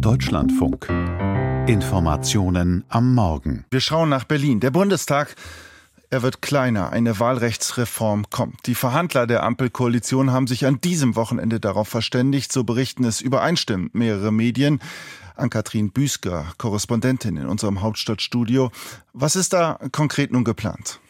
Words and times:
Deutschlandfunk. 0.00 0.88
Informationen 1.66 2.84
am 2.88 3.14
Morgen. 3.14 3.64
Wir 3.70 3.80
schauen 3.80 4.08
nach 4.08 4.24
Berlin. 4.24 4.60
Der 4.60 4.70
Bundestag, 4.70 5.34
er 6.08 6.22
wird 6.22 6.40
kleiner. 6.40 6.90
Eine 6.90 7.18
Wahlrechtsreform 7.18 8.30
kommt. 8.30 8.66
Die 8.66 8.76
Verhandler 8.76 9.26
der 9.26 9.42
Ampelkoalition 9.42 10.30
haben 10.30 10.46
sich 10.46 10.66
an 10.66 10.80
diesem 10.80 11.16
Wochenende 11.16 11.58
darauf 11.58 11.88
verständigt. 11.88 12.52
So 12.52 12.62
berichten 12.62 13.04
es 13.04 13.20
übereinstimmend 13.20 13.94
mehrere 13.94 14.32
Medien. 14.32 14.80
An 15.34 15.50
Kathrin 15.50 15.90
Büsker, 15.90 16.46
Korrespondentin 16.58 17.36
in 17.36 17.46
unserem 17.46 17.80
Hauptstadtstudio. 17.80 18.70
Was 19.12 19.36
ist 19.36 19.52
da 19.52 19.80
konkret 19.90 20.32
nun 20.32 20.44
geplant? 20.44 21.00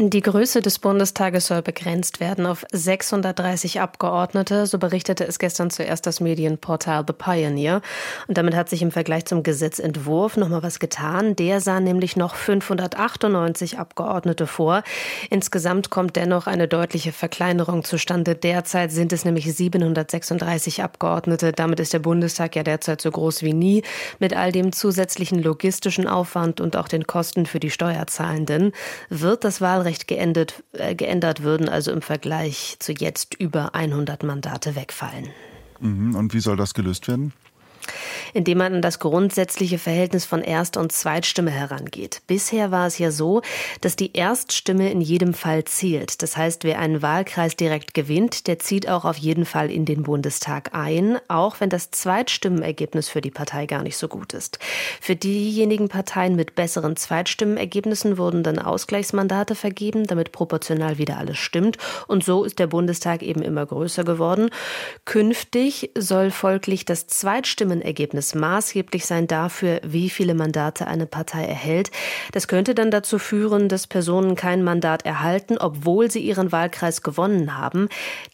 Die 0.00 0.20
Größe 0.20 0.62
des 0.62 0.78
Bundestages 0.78 1.48
soll 1.48 1.60
begrenzt 1.60 2.20
werden 2.20 2.46
auf 2.46 2.64
630 2.70 3.80
Abgeordnete, 3.80 4.66
so 4.66 4.78
berichtete 4.78 5.26
es 5.26 5.40
gestern 5.40 5.70
zuerst 5.70 6.06
das 6.06 6.20
Medienportal 6.20 7.02
The 7.04 7.12
Pioneer. 7.12 7.82
Und 8.28 8.38
damit 8.38 8.54
hat 8.54 8.68
sich 8.68 8.80
im 8.80 8.92
Vergleich 8.92 9.24
zum 9.24 9.42
Gesetzentwurf 9.42 10.36
nochmal 10.36 10.62
was 10.62 10.78
getan. 10.78 11.34
Der 11.34 11.60
sah 11.60 11.80
nämlich 11.80 12.14
noch 12.14 12.36
598 12.36 13.80
Abgeordnete 13.80 14.46
vor. 14.46 14.84
Insgesamt 15.30 15.90
kommt 15.90 16.14
dennoch 16.14 16.46
eine 16.46 16.68
deutliche 16.68 17.10
Verkleinerung 17.10 17.82
zustande. 17.82 18.36
Derzeit 18.36 18.92
sind 18.92 19.12
es 19.12 19.24
nämlich 19.24 19.52
736 19.52 20.80
Abgeordnete. 20.84 21.50
Damit 21.50 21.80
ist 21.80 21.92
der 21.92 21.98
Bundestag 21.98 22.54
ja 22.54 22.62
derzeit 22.62 23.00
so 23.00 23.10
groß 23.10 23.42
wie 23.42 23.52
nie, 23.52 23.82
mit 24.20 24.32
all 24.32 24.52
dem 24.52 24.70
zusätzlichen 24.70 25.42
logistischen 25.42 26.06
Aufwand 26.06 26.60
und 26.60 26.76
auch 26.76 26.86
den 26.86 27.08
Kosten 27.08 27.46
für 27.46 27.58
die 27.58 27.70
Steuerzahlenden. 27.70 28.70
Wird 29.08 29.42
das 29.42 29.60
Wahlrecht 29.60 29.87
Wahlrecht 29.88 30.06
geendet, 30.06 30.62
äh, 30.72 30.94
geändert 30.94 31.42
würden, 31.42 31.66
also 31.68 31.92
im 31.92 32.02
Vergleich 32.02 32.76
zu 32.78 32.92
jetzt 32.92 33.34
über 33.34 33.74
100 33.74 34.22
Mandate 34.22 34.76
wegfallen. 34.76 35.30
Mhm. 35.80 36.14
Und 36.14 36.34
wie 36.34 36.40
soll 36.40 36.58
das 36.58 36.74
gelöst 36.74 37.08
werden? 37.08 37.32
Indem 38.38 38.58
man 38.58 38.74
an 38.74 38.82
das 38.82 39.00
grundsätzliche 39.00 39.78
Verhältnis 39.78 40.24
von 40.24 40.42
Erst- 40.42 40.76
und 40.76 40.92
Zweitstimme 40.92 41.50
herangeht. 41.50 42.22
Bisher 42.28 42.70
war 42.70 42.86
es 42.86 42.96
ja 42.96 43.10
so, 43.10 43.42
dass 43.80 43.96
die 43.96 44.12
Erststimme 44.12 44.92
in 44.92 45.00
jedem 45.00 45.34
Fall 45.34 45.64
zählt. 45.64 46.22
Das 46.22 46.36
heißt, 46.36 46.62
wer 46.62 46.78
einen 46.78 47.02
Wahlkreis 47.02 47.56
direkt 47.56 47.94
gewinnt, 47.94 48.46
der 48.46 48.60
zieht 48.60 48.88
auch 48.88 49.04
auf 49.04 49.16
jeden 49.16 49.44
Fall 49.44 49.72
in 49.72 49.84
den 49.86 50.04
Bundestag 50.04 50.72
ein, 50.72 51.18
auch 51.26 51.58
wenn 51.58 51.68
das 51.68 51.90
Zweitstimmenergebnis 51.90 53.08
für 53.08 53.20
die 53.20 53.32
Partei 53.32 53.66
gar 53.66 53.82
nicht 53.82 53.96
so 53.96 54.06
gut 54.06 54.34
ist. 54.34 54.60
Für 55.00 55.16
diejenigen 55.16 55.88
Parteien 55.88 56.36
mit 56.36 56.54
besseren 56.54 56.94
Zweitstimmenergebnissen 56.94 58.18
wurden 58.18 58.44
dann 58.44 58.60
Ausgleichsmandate 58.60 59.56
vergeben, 59.56 60.06
damit 60.06 60.30
proportional 60.30 60.98
wieder 60.98 61.18
alles 61.18 61.38
stimmt. 61.38 61.76
Und 62.06 62.22
so 62.22 62.44
ist 62.44 62.60
der 62.60 62.68
Bundestag 62.68 63.24
eben 63.24 63.42
immer 63.42 63.66
größer 63.66 64.04
geworden. 64.04 64.50
Künftig 65.06 65.90
soll 65.98 66.30
folglich 66.30 66.84
das 66.84 67.08
Zweitstimmen 67.08 67.82
Wahlenergebnis 68.28 68.34
maßgeblich 68.34 69.06
sein 69.06 69.26
dafür, 69.26 69.80
wie 69.84 70.10
viele 70.10 70.34
Mandate 70.34 70.86
eine 70.86 71.06
Partei 71.06 71.44
erhält. 71.44 71.90
Das 72.32 72.48
könnte 72.48 72.74
dann 72.74 72.90
dazu 72.90 73.18
führen, 73.18 73.68
dass 73.68 73.86
Personen 73.86 74.34
kein 74.34 74.64
Mandat 74.64 75.04
erhalten, 75.04 75.58
obwohl 75.58 76.10
sie 76.10 76.20
ihren 76.20 76.52
Wahlkreis 76.52 77.02
gewonnen 77.02 77.56
haben. 77.56 77.88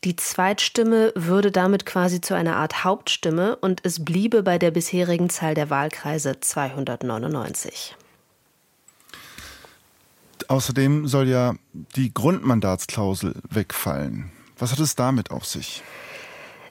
Die 0.05 0.17
Zweitstimme 0.17 1.13
würde 1.15 1.51
damit 1.51 1.87
quasi 1.87 2.21
zu 2.21 2.35
einer 2.35 2.57
Art 2.57 2.85
Hauptstimme 2.85 3.57
und 3.57 3.81
es 3.85 4.05
bliebe 4.05 4.43
bei 4.43 4.59
der 4.59 4.71
bisherigen 4.71 5.31
Zahl 5.31 5.55
der 5.55 5.71
Wahlkreise 5.71 6.41
299. 6.41 7.97
Außerdem 10.49 11.07
soll 11.09 11.29
ja 11.29 11.55
die 11.97 12.13
Grundmandatsklausel 12.13 13.35
wegfallen. 13.49 14.31
Was 14.59 14.73
hat 14.73 14.81
es 14.81 14.95
damit 14.95 15.31
auf 15.31 15.47
sich? 15.47 15.83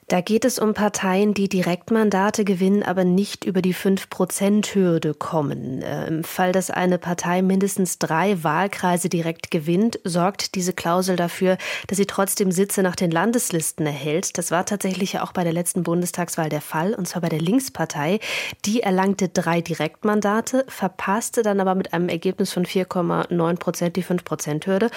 Da 0.08 0.20
geht 0.20 0.44
es 0.44 0.58
um 0.58 0.74
Parteien, 0.74 1.32
die 1.32 1.48
Direktmandate 1.48 2.44
gewinnen, 2.44 2.82
aber 2.82 3.04
nicht 3.04 3.44
über 3.44 3.62
die 3.62 3.74
5-Prozent-Hürde 3.74 5.14
kommen. 5.14 5.80
Äh, 5.80 6.06
Im 6.08 6.24
Fall, 6.24 6.52
dass 6.52 6.70
eine 6.70 6.98
Partei 6.98 7.40
mindestens 7.40 7.98
drei 7.98 8.44
Wahlkreise 8.44 9.08
direkt 9.08 9.50
gewinnt, 9.50 9.98
sorgt 10.04 10.56
diese 10.56 10.74
Klausel 10.74 11.16
dafür, 11.16 11.56
dass 11.86 11.96
sie 11.96 12.04
trotzdem 12.04 12.52
Sitze 12.52 12.82
nach 12.82 12.96
den 12.96 13.10
Landeslisten 13.10 13.86
erhält. 13.86 14.36
Das 14.36 14.50
war 14.50 14.66
tatsächlich 14.66 15.20
auch 15.20 15.32
bei 15.32 15.42
der 15.42 15.54
letzten 15.54 15.82
Bundestagswahl 15.84 16.50
der 16.50 16.60
Fall, 16.60 16.92
und 16.92 17.08
zwar 17.08 17.22
bei 17.22 17.30
der 17.30 17.40
Linkspartei. 17.40 18.20
Die 18.66 18.82
erlangte 18.82 19.30
drei 19.30 19.62
Direktmandate, 19.62 20.66
verpasste 20.68 21.42
dann 21.42 21.60
aber 21.60 21.74
mit 21.74 21.94
einem 21.94 22.10
Ergebnis 22.10 22.52
von 22.52 22.66
4,9 22.66 23.56
Prozent 23.56 23.96
die 23.96 24.04
5-Prozent-Hürde 24.04 24.90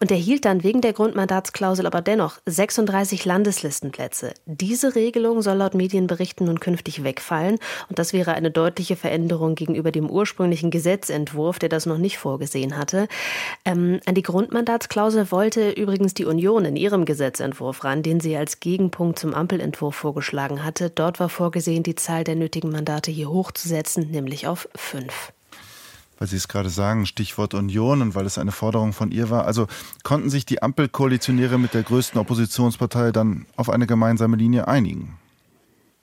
und 0.00 0.10
erhielt 0.10 0.46
dann 0.46 0.62
wegen 0.62 0.80
der 0.80 0.94
Grundmandatsklausel 0.94 1.86
aber 1.86 2.00
dennoch 2.00 2.38
36 2.46 3.26
Landeslistenplätze. 3.26 4.32
Diese 4.66 4.94
Regelung 4.94 5.42
soll 5.42 5.58
laut 5.58 5.74
Medienberichten 5.74 6.46
nun 6.46 6.58
künftig 6.58 7.04
wegfallen 7.04 7.58
und 7.90 7.98
das 7.98 8.14
wäre 8.14 8.32
eine 8.32 8.50
deutliche 8.50 8.96
Veränderung 8.96 9.56
gegenüber 9.56 9.92
dem 9.92 10.08
ursprünglichen 10.08 10.70
Gesetzentwurf, 10.70 11.58
der 11.58 11.68
das 11.68 11.84
noch 11.84 11.98
nicht 11.98 12.16
vorgesehen 12.16 12.78
hatte. 12.78 13.06
Ähm, 13.66 14.00
an 14.06 14.14
die 14.14 14.22
Grundmandatsklausel 14.22 15.30
wollte 15.30 15.68
übrigens 15.68 16.14
die 16.14 16.24
Union 16.24 16.64
in 16.64 16.76
ihrem 16.76 17.04
Gesetzentwurf 17.04 17.84
ran, 17.84 18.02
den 18.02 18.20
sie 18.20 18.38
als 18.38 18.58
Gegenpunkt 18.60 19.18
zum 19.18 19.34
Ampelentwurf 19.34 19.96
vorgeschlagen 19.96 20.64
hatte. 20.64 20.88
Dort 20.88 21.20
war 21.20 21.28
vorgesehen, 21.28 21.82
die 21.82 21.94
Zahl 21.94 22.24
der 22.24 22.34
nötigen 22.34 22.70
Mandate 22.70 23.10
hier 23.10 23.28
hochzusetzen, 23.28 24.10
nämlich 24.12 24.46
auf 24.46 24.66
fünf 24.74 25.34
weil 26.18 26.28
Sie 26.28 26.36
es 26.36 26.48
gerade 26.48 26.70
sagen, 26.70 27.06
Stichwort 27.06 27.54
Union 27.54 28.02
und 28.02 28.14
weil 28.14 28.26
es 28.26 28.38
eine 28.38 28.52
Forderung 28.52 28.92
von 28.92 29.10
ihr 29.10 29.30
war. 29.30 29.46
Also 29.46 29.66
konnten 30.02 30.30
sich 30.30 30.46
die 30.46 30.62
Ampelkoalitionäre 30.62 31.58
mit 31.58 31.74
der 31.74 31.82
größten 31.82 32.20
Oppositionspartei 32.20 33.12
dann 33.12 33.46
auf 33.56 33.70
eine 33.70 33.86
gemeinsame 33.86 34.36
Linie 34.36 34.68
einigen? 34.68 35.18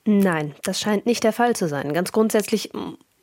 Nein, 0.04 0.54
das 0.62 0.80
scheint 0.80 1.06
nicht 1.06 1.22
der 1.22 1.32
Fall 1.32 1.54
zu 1.54 1.68
sein. 1.68 1.92
Ganz 1.92 2.12
grundsätzlich 2.12 2.70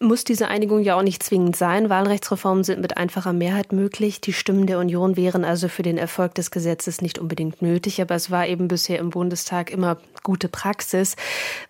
muss 0.02 0.24
diese 0.24 0.48
Einigung 0.48 0.82
ja 0.82 0.96
auch 0.96 1.02
nicht 1.02 1.22
zwingend 1.24 1.58
sein. 1.58 1.90
Wahlrechtsreformen 1.90 2.64
sind 2.64 2.82
mit 2.82 2.96
einfacher 2.96 3.34
Mehrheit 3.34 3.74
möglich. 3.74 4.22
Die 4.22 4.32
Stimmen 4.32 4.66
der 4.66 4.80
Union 4.80 5.18
wären 5.18 5.44
also 5.44 5.68
für 5.68 5.84
den 5.84 5.98
Erfolg 5.98 6.36
des 6.36 6.52
Gesetzes 6.52 7.02
nicht 7.02 7.20
unbedingt 7.20 7.62
nötig. 7.62 8.02
Aber 8.02 8.16
es 8.16 8.32
war 8.32 8.48
eben 8.48 8.70
bisher 8.70 9.00
im 9.00 9.10
Bundestag 9.10 9.72
immer 9.72 9.98
gute 10.24 10.48
Praxis, 10.48 11.16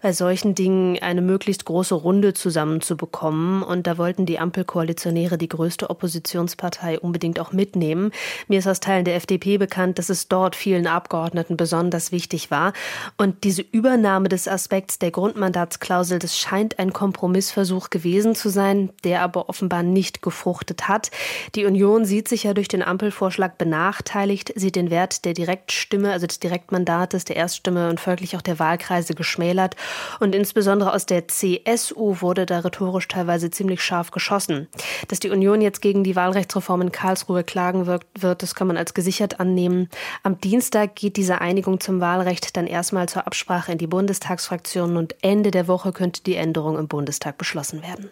bei 0.02 0.12
solchen 0.12 0.54
Dingen 0.54 1.00
eine 1.00 1.22
möglichst 1.22 1.66
große 1.66 1.96
Runde 1.96 2.34
zusammenzubekommen. 2.36 3.64
Und 3.64 3.88
da 3.88 3.98
wollten 3.98 4.28
die 4.28 4.38
Ampelkoalitionäre 4.38 5.40
die 5.40 5.50
größte 5.50 5.90
Oppositionspartei 5.90 7.00
unbedingt 7.00 7.40
auch 7.40 7.52
mitnehmen. 7.52 8.12
Mir 8.48 8.60
ist 8.60 8.68
aus 8.68 8.80
Teilen 8.80 9.06
der 9.06 9.16
FDP 9.16 9.58
bekannt, 9.58 9.98
dass 9.98 10.10
es 10.10 10.28
dort 10.28 10.56
vielen 10.56 10.86
Abgeordneten 10.86 11.58
besonders 11.58 12.12
wichtig 12.12 12.52
war. 12.52 12.74
Und 13.18 13.44
diese 13.44 13.64
Übernahme 13.72 14.30
des 14.30 14.48
Aspekts 14.48 15.00
der 15.00 15.10
Grundmandatsklausel, 15.10 16.20
das 16.20 16.38
scheint 16.38 16.78
ein 16.78 16.94
Kompromissversuch 16.94 17.90
gewesen 17.90 18.19
gewesen 18.20 18.36
zu 18.36 18.50
sein, 18.50 18.90
der 19.06 19.22
aber 19.22 19.48
offenbar 19.48 19.82
nicht 19.82 20.22
gefruchtet 20.22 20.90
hat. 20.90 21.10
Die 21.56 21.64
Union 21.64 22.04
sieht 22.04 22.28
sich 22.28 22.44
ja 22.44 22.54
durch 22.54 22.68
den 22.68 22.84
Ampelvorschlag 22.84 23.58
benachteiligt, 23.58 24.52
sieht 24.56 24.76
den 24.76 24.90
Wert 24.90 25.24
der 25.24 25.34
Direktstimme, 25.34 26.12
also 26.12 26.28
des 26.28 26.40
Direktmandates, 26.40 27.24
der 27.24 27.38
Erststimme 27.38 27.90
und 27.90 28.02
folglich 28.02 28.36
auch 28.36 28.42
der 28.42 28.60
Wahlkreise 28.60 29.14
geschmälert. 29.14 29.78
Und 30.20 30.36
insbesondere 30.36 30.94
aus 30.94 31.06
der 31.06 31.30
CSU 31.30 32.18
wurde 32.20 32.46
da 32.46 32.60
rhetorisch 32.60 33.08
teilweise 33.08 33.52
ziemlich 33.52 33.82
scharf 33.82 34.12
geschossen. 34.12 34.68
Dass 35.08 35.22
die 35.22 35.30
Union 35.30 35.62
jetzt 35.62 35.82
gegen 35.82 36.04
die 36.04 36.18
Wahlrechtsreform 36.18 36.82
in 36.82 36.92
Karlsruhe 36.92 37.46
klagen 37.46 37.86
wird, 37.88 38.44
das 38.44 38.54
kann 38.54 38.68
man 38.68 38.76
als 38.76 38.94
gesichert 38.94 39.40
annehmen. 39.40 39.88
Am 40.24 40.42
Dienstag 40.42 40.96
geht 40.96 41.16
diese 41.16 41.40
Einigung 41.40 41.80
zum 41.80 42.02
Wahlrecht 42.02 42.58
dann 42.58 42.68
erstmal 42.68 43.08
zur 43.08 43.26
Absprache 43.28 43.72
in 43.72 43.78
die 43.78 43.88
Bundestagsfraktionen 43.88 44.98
und 44.98 45.16
Ende 45.22 45.52
der 45.52 45.70
Woche 45.70 45.94
könnte 45.94 46.22
die 46.24 46.36
Änderung 46.36 46.78
im 46.78 46.90
Bundestag 46.90 47.38
beschlossen 47.38 47.82
werden. 47.82 48.09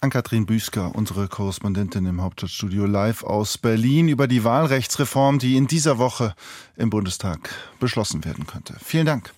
Ann-Kathrin 0.00 0.46
Büsker, 0.46 0.94
unsere 0.94 1.28
Korrespondentin 1.28 2.06
im 2.06 2.22
Hauptstadtstudio 2.22 2.86
live 2.86 3.22
aus 3.22 3.56
Berlin 3.56 4.08
über 4.08 4.26
die 4.26 4.42
Wahlrechtsreform, 4.42 5.38
die 5.38 5.56
in 5.56 5.68
dieser 5.68 5.98
Woche 5.98 6.34
im 6.76 6.90
Bundestag 6.90 7.50
beschlossen 7.78 8.24
werden 8.24 8.46
könnte. 8.46 8.74
Vielen 8.82 9.06
Dank. 9.06 9.32